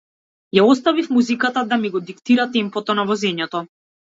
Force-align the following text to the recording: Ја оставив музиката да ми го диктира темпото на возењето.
Ја 0.57 0.63
оставив 0.69 1.09
музиката 1.17 1.63
да 1.73 1.79
ми 1.83 1.93
го 1.97 2.03
диктира 2.09 2.49
темпото 2.59 2.97
на 3.01 3.09
возењето. 3.13 3.67